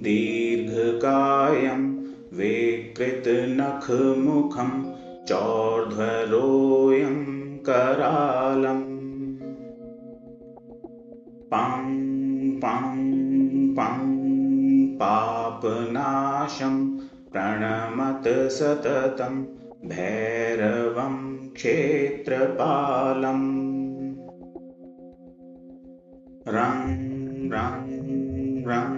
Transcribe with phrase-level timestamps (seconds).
[0.00, 2.05] दीर्घकायं
[2.38, 3.22] विकृतनखमुखं
[5.28, 7.16] चौर्ध्वरोऽयं
[7.68, 8.84] करालम्
[11.52, 11.86] पं
[12.62, 12.86] पं
[13.76, 14.04] पं
[15.00, 16.76] पापनाशं
[17.32, 19.34] प्रणमत सततं
[19.88, 21.16] भैरवं
[21.54, 23.48] क्षेत्रपालम्
[26.48, 26.84] रं
[27.52, 27.82] रं
[28.68, 28.96] रं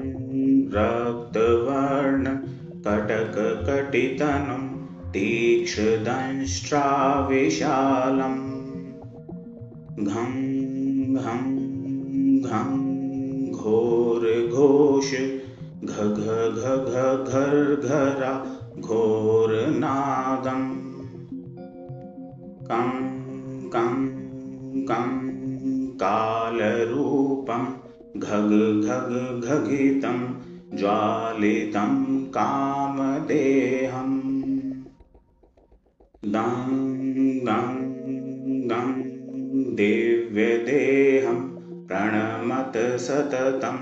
[2.89, 4.65] रक्तवर्णकटककटितनुं
[5.15, 6.09] तीक्ष्णदंष्ट्राविशालम्
[10.05, 10.33] घं
[11.15, 11.43] घं
[12.43, 12.71] घं
[13.53, 15.11] घोरघोष
[15.85, 16.63] घघघघर्घरा
[18.79, 20.69] घोरनादम्
[22.71, 22.91] कं
[23.69, 23.95] कं
[24.89, 25.07] कं
[26.03, 27.65] कालरूपं
[28.17, 28.51] घग
[28.89, 30.19] घग घगितं
[30.79, 31.95] ज्वालितं
[32.35, 34.17] कामदेहम्
[36.35, 36.71] दं
[37.47, 37.69] दं
[38.71, 38.93] दं
[39.77, 41.41] दिव्यदेहं
[41.89, 43.79] प्रणमत सततं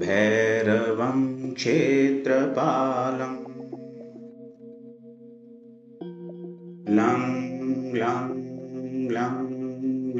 [0.00, 1.22] भैरवं
[1.54, 3.38] क्षेत्रपालम्
[6.96, 7.24] लं
[8.00, 8.28] लं
[9.14, 9.36] लं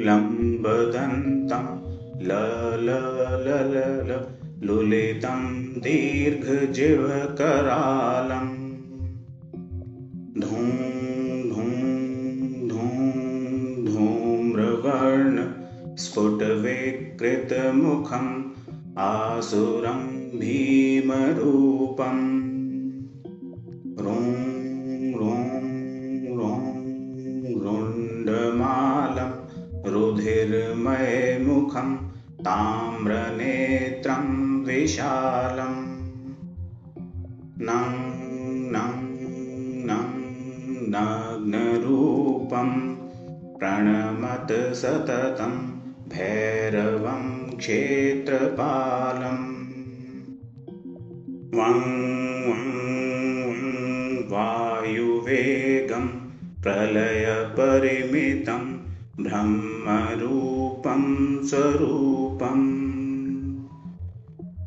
[0.07, 1.65] लम्बदन्तं
[2.29, 4.11] लललल
[4.63, 5.41] लुलितं
[5.79, 6.81] दीर्घजिह्वकरालम्
[10.41, 15.37] धूं धूं धूं धूम्रवर्ण
[15.95, 18.43] स्फुटविकृतमुखम्
[18.97, 20.01] आसुरं
[20.39, 22.47] भीमरूपम्।
[26.47, 26.59] ॐ
[27.61, 29.31] रुण्डमालं
[29.91, 31.89] रुधिर्मयमुखं
[32.45, 34.25] ताम्रनेत्रं
[34.65, 35.79] विशालम्
[37.67, 37.93] नं
[38.73, 38.93] नं
[39.89, 40.11] नं
[40.93, 42.69] नग्नरूपं
[43.57, 45.55] प्रणमत सततं
[46.13, 47.25] भैरवं
[47.57, 49.49] क्षेत्रपालम्
[51.57, 51.81] वं
[52.47, 52.63] वं
[54.31, 56.07] वायुवेगं
[56.63, 58.63] प्रलयपरिमितं
[59.23, 61.03] ब्रह्मरूपं
[61.43, 62.26] स्वरूपम्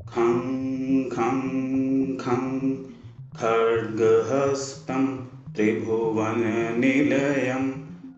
[0.06, 1.40] खं खं
[2.17, 2.75] खं
[3.37, 5.19] खड्गहस्तं
[5.55, 7.70] त्रिभुवननिलयं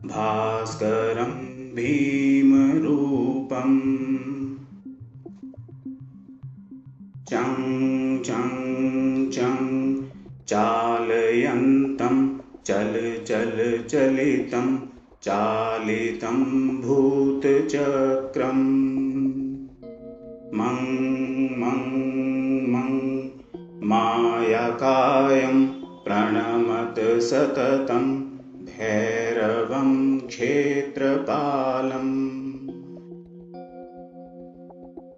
[0.08, 1.32] भास्करं
[1.74, 3.80] भीमरूपम्।
[7.28, 10.02] चं चं चं
[10.46, 14.78] चालयन्तं चल चल चलितं
[15.22, 16.38] चालितं
[16.80, 19.11] भूतचक्रम्
[20.62, 20.82] मं
[21.60, 21.80] मं
[22.72, 22.90] मं
[23.88, 25.56] मायकायं
[26.04, 26.98] प्रणमत
[27.28, 28.04] सततं
[28.66, 29.90] भैरवं
[30.26, 32.14] क्षेत्रपालम्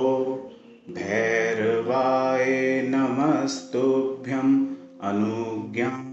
[0.90, 2.46] भैरवाय
[2.88, 4.66] नमस्तुभ्यम्
[5.02, 6.06] अनुज्ञां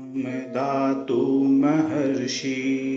[0.54, 2.91] दातु महर्षि